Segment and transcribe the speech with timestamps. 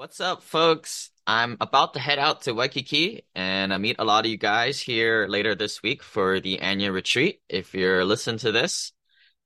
[0.00, 1.10] What's up, folks?
[1.26, 4.80] I'm about to head out to Waikiki and I meet a lot of you guys
[4.80, 7.42] here later this week for the annual retreat.
[7.50, 8.92] If you're listening to this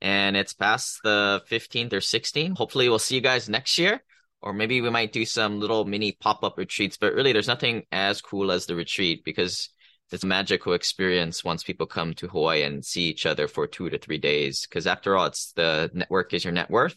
[0.01, 4.01] and it's past the 15th or 16th, hopefully we'll see you guys next year.
[4.43, 8.21] Or maybe we might do some little mini pop-up retreats, but really there's nothing as
[8.21, 9.71] cool as the retreat because
[10.13, 13.91] it's a magical experience once people come to Hawaii and see each other for two
[13.91, 14.69] to three days.
[14.69, 16.95] Because after all, it's the network is your net worth.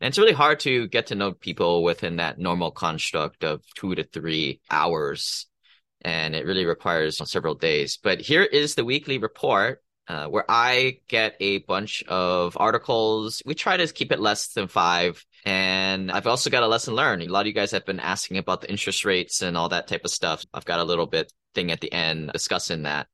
[0.00, 3.94] And it's really hard to get to know people within that normal construct of two
[3.94, 5.46] to three hours.
[6.02, 7.98] And it really requires several days.
[8.02, 13.42] But here is the weekly report uh, where I get a bunch of articles.
[13.46, 15.24] We try to keep it less than five.
[15.44, 17.22] And I've also got a lesson learned.
[17.22, 19.86] A lot of you guys have been asking about the interest rates and all that
[19.86, 20.44] type of stuff.
[20.52, 23.06] I've got a little bit thing at the end discussing that.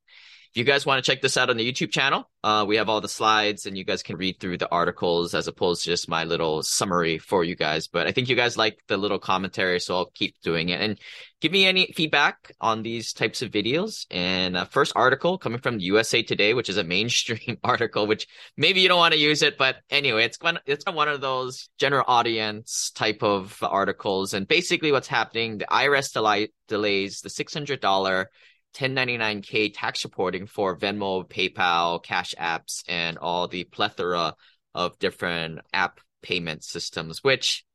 [0.57, 2.99] You guys want to check this out on the YouTube channel, uh, we have all
[2.99, 6.23] the slides and you guys can read through the articles as opposed to just my
[6.23, 7.87] little summary for you guys.
[7.87, 10.81] But I think you guys like the little commentary, so I'll keep doing it.
[10.81, 10.97] And
[11.41, 14.07] give me any feedback on these types of videos.
[14.09, 18.25] And uh, first article coming from USA Today, which is a mainstream article, which
[18.57, 21.69] maybe you don't want to use it, but anyway, it's one it's one of those
[21.77, 24.33] general audience type of articles.
[24.33, 28.31] And basically, what's happening: the IRS delay, delays the six hundred dollar
[28.75, 34.35] 1099K tax reporting for Venmo, PayPal, Cash Apps, and all the plethora
[34.75, 37.65] of different app payment systems, which,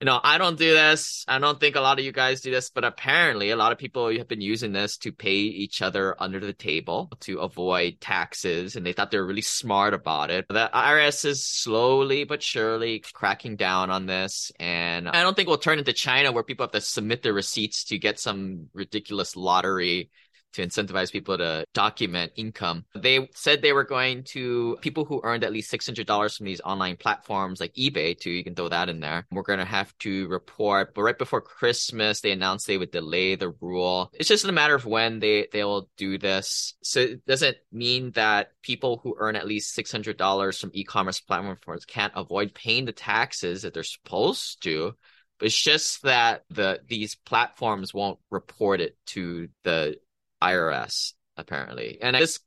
[0.00, 1.24] you know, I don't do this.
[1.26, 3.78] I don't think a lot of you guys do this, but apparently a lot of
[3.78, 8.76] people have been using this to pay each other under the table to avoid taxes.
[8.76, 10.46] And they thought they were really smart about it.
[10.46, 14.52] But the IRS is slowly but surely cracking down on this.
[14.60, 17.84] And I don't think we'll turn into China where people have to submit their receipts
[17.84, 20.10] to get some ridiculous lottery
[20.54, 22.84] to incentivize people to document income.
[22.94, 26.96] They said they were going to people who earned at least $600 from these online
[26.96, 28.30] platforms like eBay too.
[28.30, 29.26] You can throw that in there.
[29.30, 33.34] We're going to have to report, but right before Christmas, they announced they would delay
[33.34, 34.10] the rule.
[34.14, 36.74] It's just a matter of when they, they will do this.
[36.82, 42.12] So it doesn't mean that people who earn at least $600 from e-commerce platforms can't
[42.16, 44.94] avoid paying the taxes that they're supposed to.
[45.38, 49.96] But it's just that the these platforms won't report it to the
[50.42, 51.98] IRS apparently.
[52.02, 52.40] And this,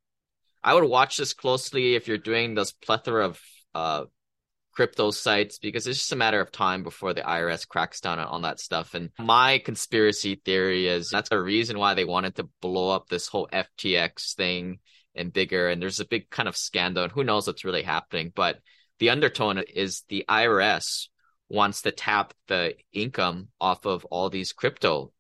[0.64, 3.42] I would watch this closely if you're doing this plethora of
[3.74, 4.06] uh,
[4.74, 8.44] crypto sites because it's just a matter of time before the IRS cracks down on
[8.44, 8.94] that stuff.
[8.94, 13.28] And my conspiracy theory is that's the reason why they wanted to blow up this
[13.28, 14.80] whole FTX thing
[15.16, 15.70] and bigger.
[15.70, 18.32] And there's a big kind of scandal, and who knows what's really happening.
[18.34, 18.60] But
[19.00, 21.08] the undertone is the IRS
[21.50, 25.12] wants to tap the income off of all these crypto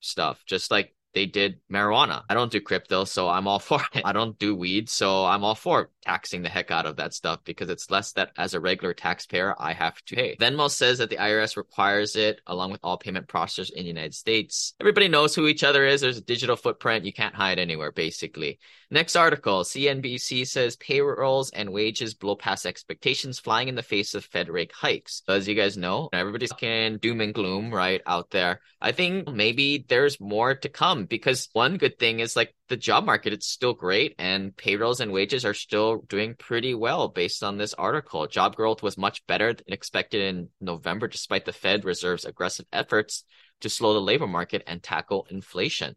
[0.00, 2.24] stuff, just like they did marijuana.
[2.28, 4.02] I don't do crypto, so I'm all for it.
[4.04, 7.40] I don't do weed, so I'm all for taxing the heck out of that stuff
[7.44, 10.36] because it's less that as a regular taxpayer I have to pay.
[10.36, 14.14] Venmo says that the IRS requires it along with all payment processors in the United
[14.14, 14.74] States.
[14.78, 16.02] Everybody knows who each other is.
[16.02, 17.06] There's a digital footprint.
[17.06, 18.58] You can't hide anywhere, basically.
[18.90, 24.24] Next article CNBC says payrolls and wages blow past expectations, flying in the face of
[24.24, 25.22] Fed rate hikes.
[25.26, 28.60] So as you guys know, everybody's talking doom and gloom right out there.
[28.80, 33.04] I think maybe there's more to come because one good thing is like the job
[33.04, 37.58] market, it's still great and payrolls and wages are still doing pretty well based on
[37.58, 38.26] this article.
[38.26, 43.24] Job growth was much better than expected in November, despite the Fed Reserve's aggressive efforts
[43.60, 45.96] to slow the labor market and tackle inflation.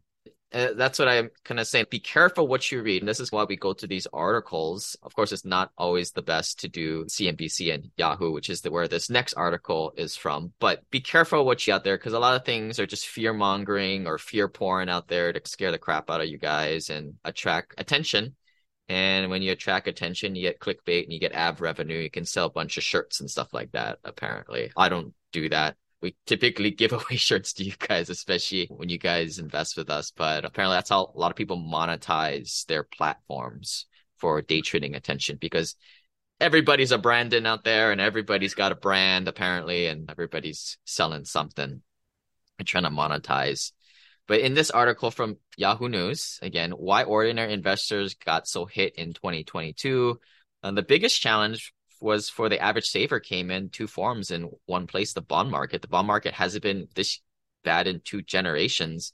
[0.52, 1.86] Uh, that's what I'm kind of saying.
[1.90, 3.02] Be careful what you read.
[3.02, 4.96] And this is why we go to these articles.
[5.02, 8.70] Of course, it's not always the best to do CNBC and Yahoo, which is the,
[8.70, 10.52] where this next article is from.
[10.58, 13.32] But be careful what you out there because a lot of things are just fear
[13.32, 17.14] mongering or fear porn out there to scare the crap out of you guys and
[17.24, 18.34] attract attention.
[18.88, 21.98] And when you attract attention, you get clickbait and you get ad revenue.
[21.98, 24.72] You can sell a bunch of shirts and stuff like that, apparently.
[24.76, 28.98] I don't do that we typically give away shirts to you guys, especially when you
[28.98, 30.12] guys invest with us.
[30.14, 33.86] But apparently, that's how a lot of people monetize their platforms
[34.18, 35.76] for day trading attention because
[36.40, 41.82] everybody's a Brandon out there and everybody's got a brand apparently, and everybody's selling something
[42.58, 43.72] and trying to monetize.
[44.26, 49.12] But in this article from Yahoo News, again, why ordinary investors got so hit in
[49.12, 50.20] 2022.
[50.62, 54.86] And the biggest challenge was for the average saver came in two forms in one
[54.86, 55.82] place the bond market.
[55.82, 57.20] The bond market hasn't been this
[57.64, 59.12] bad in two generations.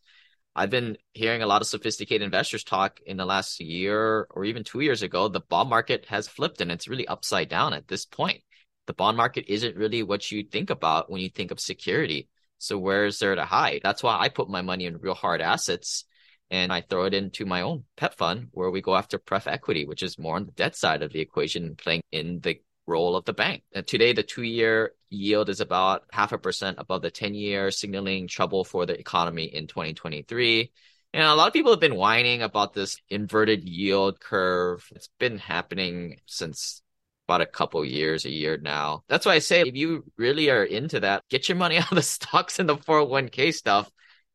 [0.55, 4.65] I've been hearing a lot of sophisticated investors talk in the last year or even
[4.65, 8.07] two years ago the bond market has flipped and it's really upside down at this
[8.07, 8.43] point.
[8.87, 12.29] The bond market isn't really what you think about when you think of security.
[12.59, 13.81] So where is there to hide?
[13.83, 16.05] That's why i put my money in real hard assets
[16.51, 19.85] and I throw it into my own pet fund where we go after pref equity,
[19.85, 23.25] which is more on the debt side of the equation, playing in the role of
[23.25, 23.63] the bank.
[23.73, 27.71] And today, the two year yield is about half a percent above the 10 year,
[27.71, 30.71] signaling trouble for the economy in 2023.
[31.13, 34.87] And a lot of people have been whining about this inverted yield curve.
[34.95, 36.83] It's been happening since
[37.27, 39.03] about a couple years, a year now.
[39.09, 41.97] That's why I say if you really are into that, get your money out of
[41.97, 43.91] the stocks and the 401k stuff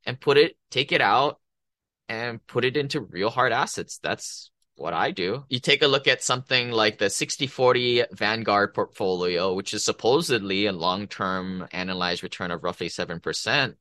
[0.06, 1.40] and put it, take it out
[2.10, 4.00] and put it into real hard assets.
[4.02, 4.51] That's
[4.82, 5.46] what I do.
[5.50, 10.72] You take a look at something like the 60-40 Vanguard portfolio, which is supposedly a
[10.72, 13.76] long-term analyzed return of roughly 7%.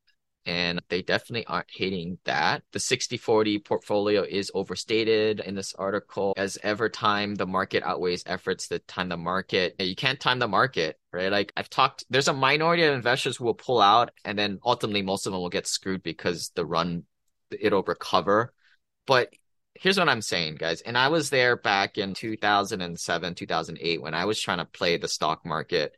[0.46, 2.62] And they definitely aren't hitting that.
[2.72, 6.32] The 60-40 portfolio is overstated in this article.
[6.34, 9.74] As ever time the market outweighs efforts to time the market.
[9.78, 11.30] You can't time the market, right?
[11.30, 15.02] Like I've talked, there's a minority of investors who will pull out and then ultimately
[15.02, 17.04] most of them will get screwed because the run,
[17.50, 18.54] it'll recover.
[19.06, 19.34] But
[19.74, 20.80] here's what I'm saying, guys.
[20.80, 25.08] And I was there back in 2007, 2008 when I was trying to play the
[25.08, 25.96] stock market.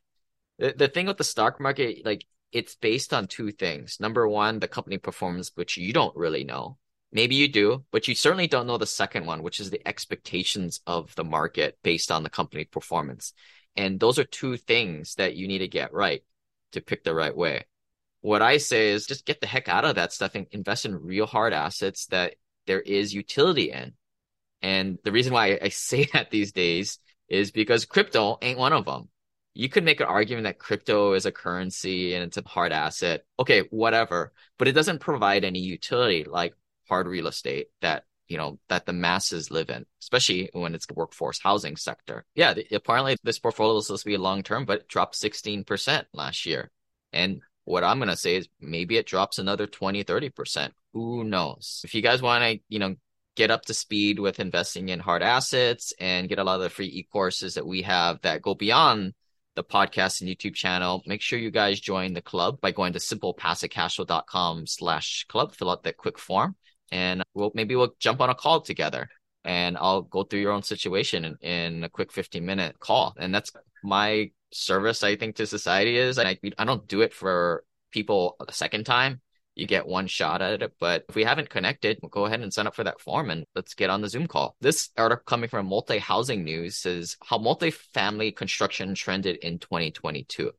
[0.58, 3.98] The, the thing with the stock market, like it's based on two things.
[3.98, 6.78] Number one, the company performance, which you don't really know.
[7.10, 10.80] Maybe you do, but you certainly don't know the second one, which is the expectations
[10.86, 13.34] of the market based on the company performance.
[13.76, 16.22] And those are two things that you need to get right
[16.72, 17.64] to pick the right way.
[18.22, 20.94] What I say is just get the heck out of that stuff and invest in
[20.94, 22.36] real hard assets that
[22.66, 23.94] there is utility in.
[24.60, 26.98] And the reason why I say that these days
[27.28, 29.08] is because crypto ain't one of them.
[29.54, 33.24] You could make an argument that crypto is a currency and it's a hard asset.
[33.38, 34.32] Okay, whatever.
[34.58, 36.54] But it doesn't provide any utility like
[36.88, 40.94] hard real estate that you know that the masses live in, especially when it's the
[40.94, 42.24] workforce housing sector.
[42.34, 46.46] Yeah, apparently this portfolio is supposed to be long term, but it dropped 16% last
[46.46, 46.70] year.
[47.12, 50.70] And what I'm going to say is maybe it drops another 20, 30%.
[50.92, 51.82] Who knows?
[51.84, 52.96] If you guys want to, you know,
[53.34, 56.70] get up to speed with investing in hard assets and get a lot of the
[56.70, 59.14] free e-courses that we have that go beyond
[59.54, 62.98] the podcast and YouTube channel, make sure you guys join the club by going to
[62.98, 66.56] simplepassivecashflow.com slash club, fill out that quick form
[66.90, 69.08] and we'll maybe we'll jump on a call together
[69.44, 73.14] and I'll go through your own situation in, in a quick 15 minute call.
[73.18, 73.50] And that's
[73.82, 76.18] my service, I think, to society is.
[76.18, 79.20] I, I don't do it for people a second time.
[79.54, 80.72] You get one shot at it.
[80.80, 83.44] But if we haven't connected, we'll go ahead and sign up for that form and
[83.54, 84.56] let's get on the Zoom call.
[84.60, 90.52] This article coming from multi housing news says how multifamily construction trended in 2022.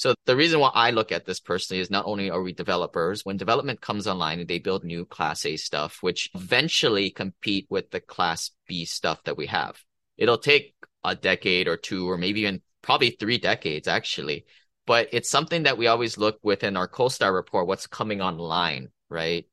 [0.00, 3.22] So the reason why I look at this personally is not only are we developers,
[3.22, 8.00] when development comes online, they build new class A stuff, which eventually compete with the
[8.00, 9.76] class B stuff that we have.
[10.16, 14.46] It'll take a decade or two, or maybe even probably three decades actually.
[14.90, 19.46] But it's something that we always look within our CoStar report, what's coming online, right?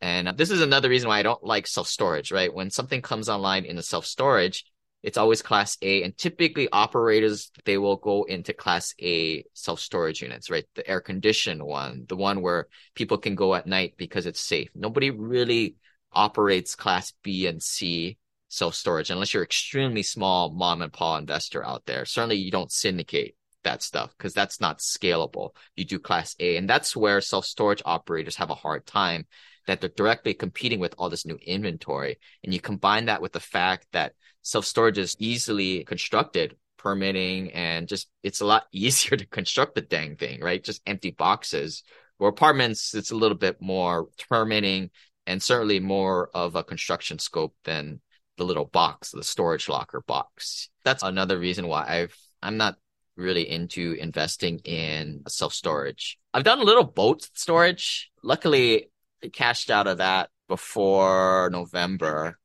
[0.00, 2.54] And this is another reason why I don't like self storage, right?
[2.54, 4.64] When something comes online in the self storage,
[5.02, 10.22] it's always class A and typically operators they will go into class A self storage
[10.22, 10.64] units, right?
[10.76, 14.70] The air conditioned one, the one where people can go at night because it's safe.
[14.76, 15.74] Nobody really
[16.12, 18.16] operates class B and C
[18.48, 22.04] self storage unless you're extremely small mom and pop investor out there.
[22.04, 25.50] Certainly you don't syndicate that stuff because that's not scalable.
[25.76, 29.26] You do class A and that's where self storage operators have a hard time
[29.66, 32.18] that they're directly competing with all this new inventory.
[32.42, 34.12] And you combine that with the fact that
[34.42, 39.82] self storage is easily constructed, permitting, and just it's a lot easier to construct the
[39.82, 40.62] dang thing, right?
[40.62, 41.82] Just empty boxes.
[42.18, 44.90] Where apartments, it's a little bit more permitting
[45.26, 48.00] and certainly more of a construction scope than
[48.36, 50.68] the little box, the storage locker box.
[50.84, 52.76] That's another reason why I've I'm not
[53.16, 56.18] really into investing in self storage.
[56.32, 58.10] I've done a little boat storage.
[58.22, 58.90] Luckily,
[59.22, 62.38] I cashed out of that before November,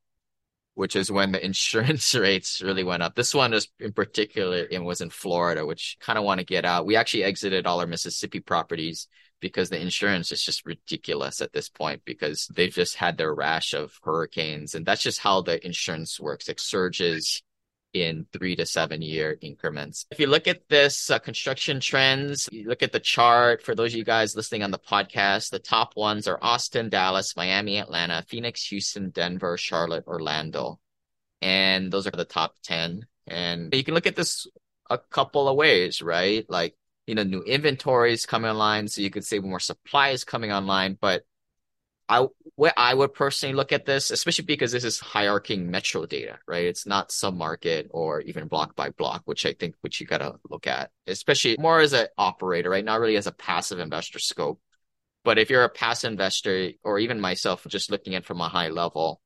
[0.76, 3.16] which is when the insurance rates really went up.
[3.16, 6.66] This one is in particular it was in Florida, which kind of want to get
[6.66, 6.86] out.
[6.86, 9.08] We actually exited all our Mississippi properties
[9.42, 13.74] because the insurance is just ridiculous at this point because they've just had their rash
[13.74, 16.50] of hurricanes and that's just how the insurance works.
[16.50, 17.42] It surges
[17.94, 20.06] in three to seven year increments.
[20.12, 23.94] If you look at this uh, construction trends, you look at the chart for those
[23.94, 28.24] of you guys listening on the podcast, the top ones are Austin, Dallas, Miami, Atlanta,
[28.28, 30.80] Phoenix, Houston, Denver, Charlotte, Orlando.
[31.42, 33.06] And those are the top 10.
[33.28, 34.48] And you can look at this
[34.90, 36.46] a couple of ways, right?
[36.50, 36.76] Like
[37.10, 38.88] you know, new inventories coming online.
[38.88, 40.96] So you could say more supply is coming online.
[41.02, 41.24] But
[42.10, 42.26] I,
[42.56, 46.66] where I would personally look at this, especially because this is hierarching metro data, right?
[46.66, 50.36] It's not sub market or even block by block, which I think which you gotta
[50.50, 52.84] look at, especially more as an operator, right?
[52.84, 54.60] Not really as a passive investor scope.
[55.24, 58.70] But if you're a passive investor or even myself, just looking at from a high
[58.70, 59.22] level,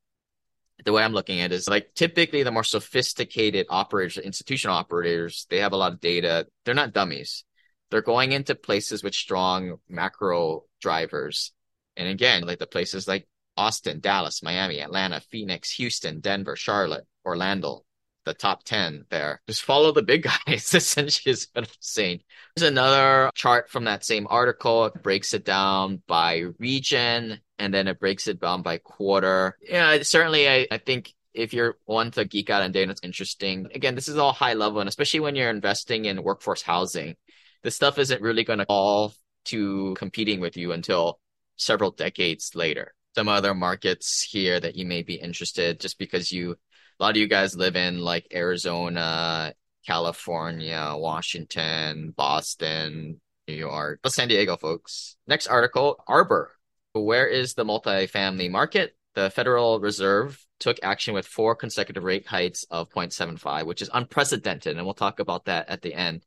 [0.83, 5.47] the way I'm looking at it is like typically the more sophisticated operators, institutional operators,
[5.49, 6.47] they have a lot of data.
[6.65, 7.45] They're not dummies.
[7.91, 11.53] They're going into places with strong macro drivers.
[11.97, 17.83] And again, like the places like Austin, Dallas, Miami, Atlanta, Phoenix, Houston, Denver, Charlotte, Orlando,
[18.25, 19.41] the top 10 there.
[19.47, 22.21] Just follow the big guys, essentially, is what I'm saying.
[22.55, 24.85] There's another chart from that same article.
[24.85, 29.57] It breaks it down by region and then it breaks it down by quarter.
[29.61, 33.67] Yeah, certainly, I, I think if you're one to geek out on data, it's interesting.
[33.73, 37.15] Again, this is all high level, and especially when you're investing in workforce housing,
[37.63, 39.13] this stuff isn't really going to fall
[39.45, 41.19] to competing with you until
[41.55, 42.93] several decades later.
[43.15, 46.55] Some other markets here that you may be interested just because you
[46.99, 49.53] a lot of you guys live in like Arizona,
[49.85, 55.17] California, Washington, Boston, New York, San Diego, folks.
[55.27, 56.51] Next article, Arbor.
[56.93, 58.95] Where is the multifamily market?
[59.15, 64.77] The Federal Reserve took action with four consecutive rate hikes of 0.75, which is unprecedented.
[64.77, 66.23] And we'll talk about that at the end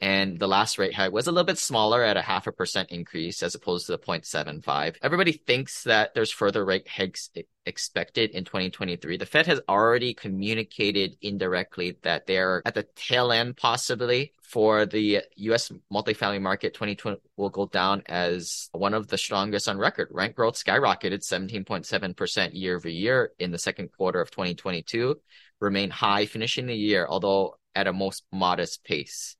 [0.00, 2.90] and the last rate hike was a little bit smaller at a half a percent
[2.90, 4.96] increase as opposed to the 0.75.
[5.02, 7.28] Everybody thinks that there's further rate hikes
[7.66, 9.18] expected in 2023.
[9.18, 15.22] The Fed has already communicated indirectly that they're at the tail end possibly for the
[15.36, 20.08] US multifamily market 2020 will go down as one of the strongest on record.
[20.10, 25.20] Rent growth skyrocketed 17.7% year over year in the second quarter of 2022,
[25.60, 29.36] remain high finishing the year although at a most modest pace.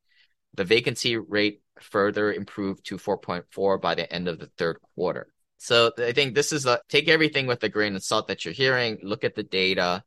[0.54, 5.32] The vacancy rate further improved to 4.4 by the end of the third quarter.
[5.58, 8.54] So I think this is a take everything with a grain of salt that you're
[8.54, 8.98] hearing.
[9.02, 10.02] Look at the data.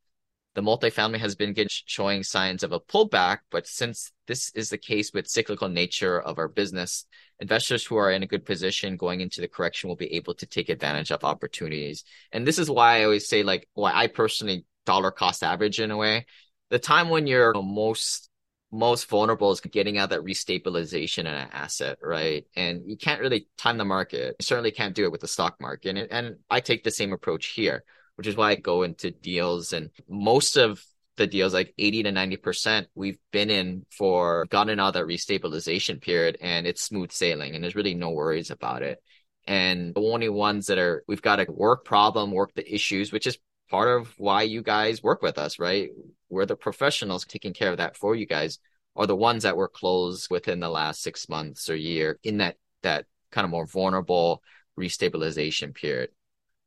[0.55, 5.12] The multifamily has been showing signs of a pullback, but since this is the case
[5.12, 7.05] with cyclical nature of our business,
[7.39, 10.45] investors who are in a good position going into the correction will be able to
[10.45, 12.03] take advantage of opportunities.
[12.31, 15.89] And this is why I always say, like, why I personally dollar cost average in
[15.91, 16.25] a way.
[16.69, 18.29] The time when you're most
[18.73, 22.45] most vulnerable is getting out that restabilization in an asset, right?
[22.55, 24.35] And you can't really time the market.
[24.39, 25.95] You certainly can't do it with the stock market.
[25.95, 27.83] And, and I take the same approach here,
[28.15, 30.83] which is why I go into deals and most of
[31.17, 36.39] the deals, like 80 to 90%, we've been in for gotten out that restabilization period
[36.41, 38.99] and it's smooth sailing and there's really no worries about it.
[39.45, 43.27] And the only ones that are, we've got a work problem, work the issues, which
[43.27, 43.37] is
[43.73, 45.89] part of why you guys work with us, right?
[46.29, 48.59] We're the professionals taking care of that for you guys,
[48.95, 52.57] are the ones that were closed within the last six months or year in that
[52.83, 54.43] that kind of more vulnerable
[54.79, 56.11] restabilization period.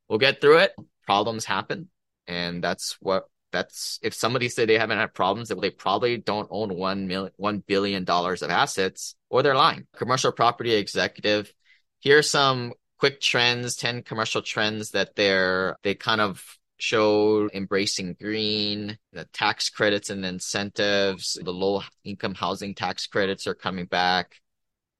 [0.08, 0.72] We'll get through it.
[1.04, 1.90] Problems happen,
[2.26, 6.74] and that's what that's if somebody say they haven't had problems, they probably don't own
[6.74, 9.86] one million one billion dollars of assets, or they're lying.
[9.94, 11.52] Commercial property executive.
[12.00, 16.42] Here are some quick trends, 10 commercial trends that they're they kind of
[16.78, 23.54] showed embracing green, the tax credits and incentives, the low income housing tax credits are
[23.54, 24.40] coming back.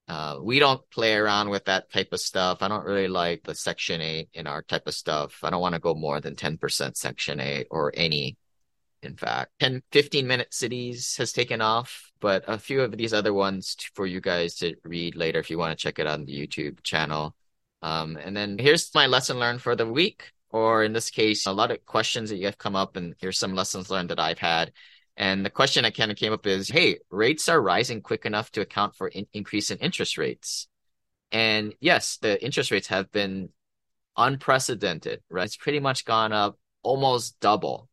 [0.08, 2.58] Uh, we don't play around with that type of stuff.
[2.60, 5.40] I don't really like the Section 8 in our type of stuff.
[5.42, 8.36] I don't want to go more than 10% Section 8 or any,
[9.02, 9.50] in fact.
[9.58, 14.06] 10, 15 minute cities has taken off, but a few of these other ones for
[14.06, 17.34] you guys to read later if you want to check it on the YouTube channel.
[17.82, 21.52] Um, and then here's my lesson learned for the week or in this case, a
[21.52, 24.38] lot of questions that you have come up, and here's some lessons learned that I've
[24.38, 24.72] had.
[25.16, 28.52] And the question that kind of came up is, hey, rates are rising quick enough
[28.52, 30.68] to account for in- increase in interest rates.
[31.32, 33.48] And yes, the interest rates have been
[34.16, 35.46] unprecedented, right?
[35.46, 37.88] It's pretty much gone up almost double.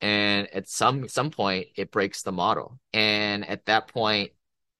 [0.00, 2.78] And at some some point, it breaks the model.
[2.92, 4.32] And at that point,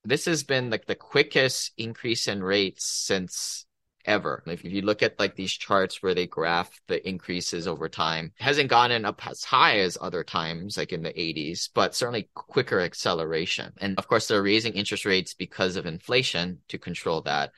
[0.05, 3.66] this has been like the quickest increase in rates since
[4.07, 4.43] ever.
[4.47, 8.71] If you look at like these charts where they graph the increases over time, hasn't
[8.71, 13.73] gone up as high as other times, like in the 80s, but certainly quicker acceleration.
[13.79, 17.53] And of course, they're raising interest rates because of inflation to control that.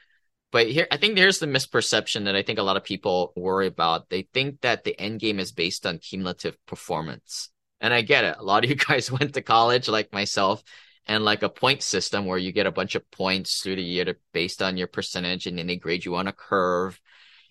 [0.50, 3.67] But here, I think there's the misperception that I think a lot of people worry
[3.67, 4.09] about.
[4.09, 7.50] They think that the end game is based on cumulative performance.
[7.81, 8.37] And I get it.
[8.38, 10.62] A lot of you guys went to college like myself
[11.08, 14.04] and like a point system where you get a bunch of points through the year
[14.04, 17.00] to, based on your percentage and then they grade you on a curve.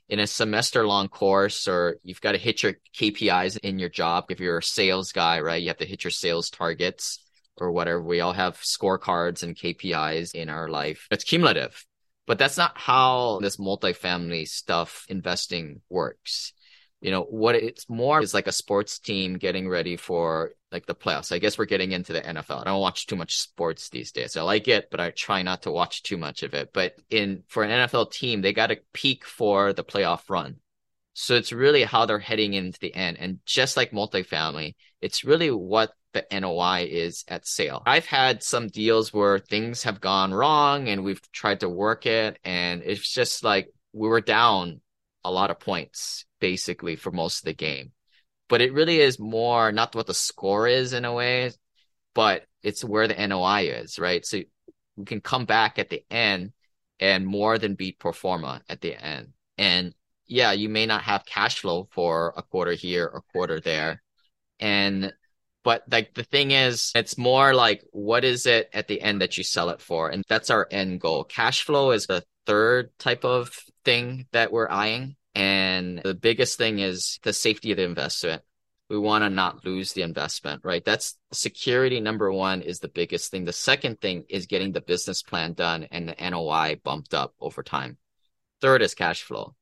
[0.09, 4.25] In a semester long course or you've got to hit your KPIs in your job
[4.29, 7.19] if you're a sales guy right you have to hit your sales targets
[7.57, 8.01] or whatever.
[8.01, 11.07] We all have scorecards and KPIs in our life.
[11.11, 11.83] It's cumulative.
[12.25, 16.53] But that's not how this multifamily stuff investing works
[17.01, 20.95] you know what it's more is like a sports team getting ready for like the
[20.95, 21.31] playoffs.
[21.31, 22.61] I guess we're getting into the NFL.
[22.61, 24.35] I don't watch too much sports these days.
[24.35, 26.71] I like it, but I try not to watch too much of it.
[26.73, 30.57] But in for an NFL team, they got to peak for the playoff run.
[31.13, 33.17] So it's really how they're heading into the end.
[33.19, 37.83] And just like multifamily, it's really what the NOI is at sale.
[37.85, 42.39] I've had some deals where things have gone wrong and we've tried to work it
[42.43, 44.81] and it's just like we were down
[45.23, 47.91] a lot of points basically for most of the game.
[48.49, 51.51] But it really is more not what the score is in a way,
[52.13, 54.25] but it's where the NOI is, right?
[54.25, 54.41] So
[54.95, 56.53] we can come back at the end
[56.99, 59.33] and more than beat pro forma at the end.
[59.57, 59.93] And
[60.25, 64.01] yeah, you may not have cash flow for a quarter here or quarter there.
[64.59, 65.13] And
[65.63, 69.37] but like the thing is, it's more like what is it at the end that
[69.37, 70.09] you sell it for?
[70.09, 71.25] And that's our end goal.
[71.25, 73.51] Cash flow is the third type of
[73.83, 75.17] thing that we're eyeing.
[75.37, 78.41] And the biggest thing is the safety of the investment.
[78.89, 80.83] We want to not lose the investment, right?
[80.83, 81.99] That's security.
[81.99, 83.45] Number one is the biggest thing.
[83.45, 87.61] The second thing is getting the business plan done and the NOI bumped up over
[87.61, 87.97] time.
[88.61, 89.53] Third is cash flow.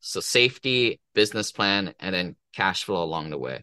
[0.00, 3.62] So safety, business plan, and then cash flow along the way.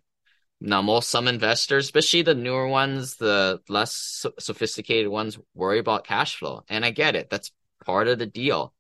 [0.61, 6.37] Now, most some investors, especially the newer ones, the less sophisticated ones, worry about cash
[6.37, 7.29] flow, and I get it.
[7.29, 7.51] That's
[7.83, 8.73] part of the deal.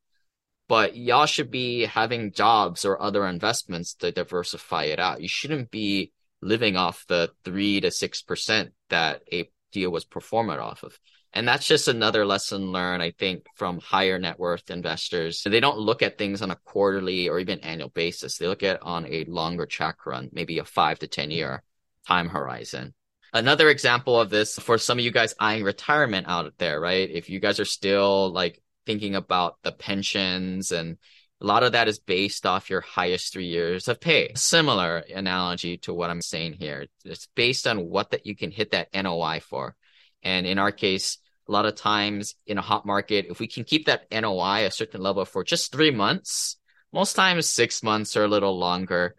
[0.71, 5.21] But y'all should be having jobs or other investments to diversify it out.
[5.21, 10.51] You shouldn't be living off the three to six percent that a deal was performed
[10.51, 10.97] off of.
[11.33, 15.43] And that's just another lesson learned, I think, from higher net worth investors.
[15.43, 18.37] They don't look at things on a quarterly or even annual basis.
[18.37, 21.63] They look at on a longer track run, maybe a five to 10 year
[22.07, 22.93] time horizon.
[23.33, 27.09] Another example of this for some of you guys eyeing retirement out there, right?
[27.11, 30.97] If you guys are still like thinking about the pensions and
[31.39, 34.33] a lot of that is based off your highest three years of pay.
[34.35, 36.87] Similar analogy to what I'm saying here.
[37.05, 39.77] It's based on what that you can hit that NOI for.
[40.21, 43.63] And in our case, a lot of times in a hot market, if we can
[43.63, 46.57] keep that NOI a certain level for just three months,
[46.91, 49.15] most times six months or a little longer,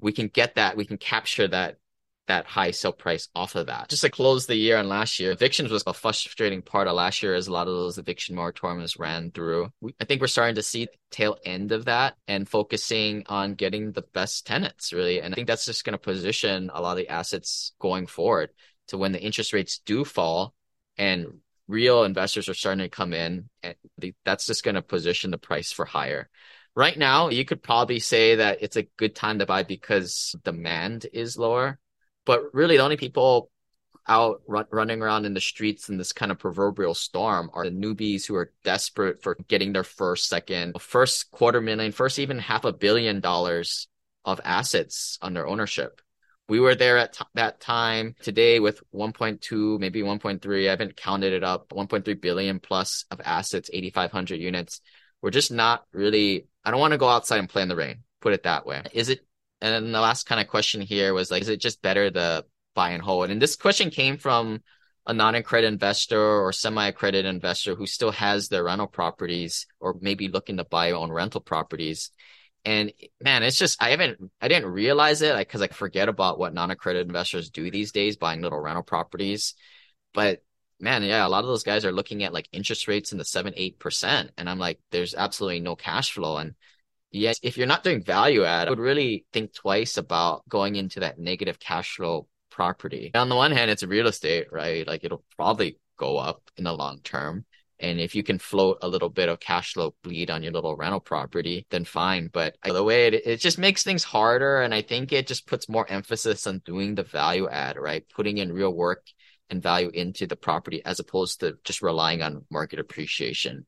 [0.00, 1.76] we can get that, we can capture that
[2.30, 3.88] that high sell price off of that.
[3.88, 7.24] Just to close the year and last year, evictions was a frustrating part of last
[7.24, 9.72] year as a lot of those eviction moratoriums ran through.
[9.80, 13.54] We, I think we're starting to see the tail end of that and focusing on
[13.54, 15.20] getting the best tenants really.
[15.20, 18.50] And I think that's just going to position a lot of the assets going forward
[18.88, 20.54] to when the interest rates do fall
[20.96, 21.26] and
[21.66, 23.74] real investors are starting to come in and
[24.24, 26.28] that's just going to position the price for higher.
[26.76, 31.06] Right now, you could probably say that it's a good time to buy because demand
[31.12, 31.80] is lower
[32.24, 33.50] but really, the only people
[34.06, 37.70] out run, running around in the streets in this kind of proverbial storm are the
[37.70, 42.64] newbies who are desperate for getting their first, second, first quarter million, first even half
[42.64, 43.88] a billion dollars
[44.24, 46.00] of assets under ownership.
[46.48, 50.66] We were there at t- that time today with 1.2, maybe 1.3.
[50.66, 51.68] I haven't counted it up.
[51.68, 54.80] 1.3 billion plus of assets, 8,500 units.
[55.22, 56.48] We're just not really.
[56.64, 58.02] I don't want to go outside and play in the rain.
[58.20, 58.82] Put it that way.
[58.92, 59.20] Is it
[59.60, 62.44] and then the last kind of question here was like, is it just better to
[62.74, 63.30] buy and hold?
[63.30, 64.62] And this question came from
[65.06, 70.58] a non-accredited investor or semi-accredited investor who still has their rental properties or maybe looking
[70.58, 72.10] to buy own rental properties.
[72.64, 76.38] And man, it's just I haven't I didn't realize it Like, because I forget about
[76.38, 79.54] what non-accredited investors do these days, buying little rental properties.
[80.12, 80.42] But
[80.78, 83.24] man, yeah, a lot of those guys are looking at like interest rates in the
[83.24, 84.30] seven, eight percent.
[84.36, 86.36] And I'm like, there's absolutely no cash flow.
[86.36, 86.54] And
[87.10, 91.00] yes, if you're not doing value add, I would really think twice about going into
[91.00, 93.10] that negative cash flow property.
[93.14, 94.86] On the one hand, it's real estate, right?
[94.86, 97.44] Like it'll probably go up in the long term.
[97.78, 100.76] And if you can float a little bit of cash flow bleed on your little
[100.76, 102.28] rental property, then fine.
[102.30, 104.60] But the way it, it just makes things harder.
[104.60, 108.04] And I think it just puts more emphasis on doing the value add, right?
[108.14, 109.06] Putting in real work
[109.48, 113.66] and value into the property as opposed to just relying on market appreciation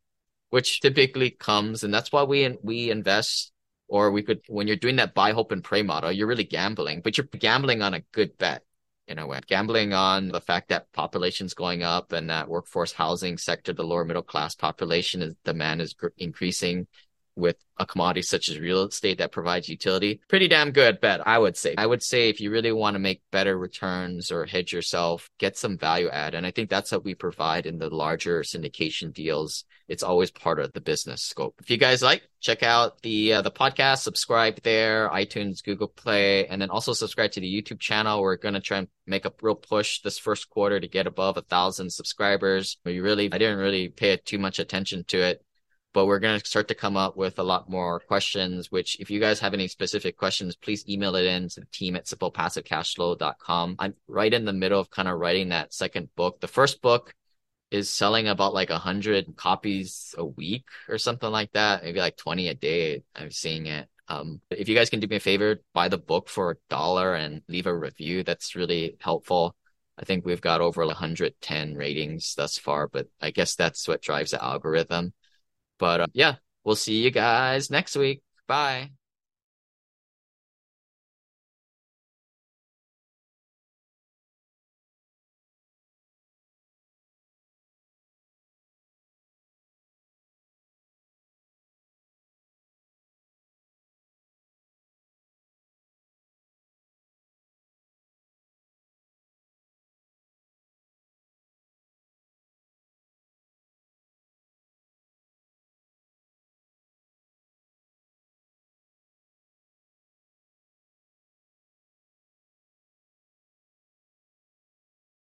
[0.52, 3.52] which typically comes, and that's why we we invest.
[3.88, 7.00] Or we could, when you're doing that buy, hope, and pray model, you're really gambling,
[7.02, 8.62] but you're gambling on a good bet
[9.06, 9.40] in a way.
[9.46, 14.04] Gambling on the fact that population's going up and that workforce housing sector, the lower
[14.04, 16.86] middle class population is demand is increasing
[17.36, 20.20] with a commodity such as real estate that provides utility.
[20.28, 21.74] Pretty damn good bet, I would say.
[21.76, 25.56] I would say if you really want to make better returns or hedge yourself, get
[25.56, 26.34] some value add.
[26.34, 29.64] And I think that's what we provide in the larger syndication deals.
[29.88, 31.56] It's always part of the business scope.
[31.60, 36.46] If you guys like, check out the uh, the podcast, subscribe there, iTunes, Google Play,
[36.46, 38.22] and then also subscribe to the YouTube channel.
[38.22, 41.36] We're going to try and make a real push this first quarter to get above
[41.36, 42.78] a thousand subscribers.
[42.84, 45.44] We really, I didn't really pay too much attention to it
[45.92, 49.10] but we're going to start to come up with a lot more questions, which if
[49.10, 53.76] you guys have any specific questions, please email it in to the team at simplepassivecashflow.com.
[53.78, 56.40] I'm right in the middle of kind of writing that second book.
[56.40, 57.14] The first book
[57.70, 61.82] is selling about like a hundred copies a week or something like that.
[61.82, 63.02] Maybe like 20 a day.
[63.14, 63.88] I'm seeing it.
[64.08, 67.14] Um, if you guys can do me a favor, buy the book for a dollar
[67.14, 68.24] and leave a review.
[68.24, 69.56] That's really helpful.
[69.98, 74.32] I think we've got over 110 ratings thus far, but I guess that's what drives
[74.32, 75.12] the algorithm.
[75.82, 78.22] But uh, yeah, we'll see you guys next week.
[78.46, 78.92] Bye.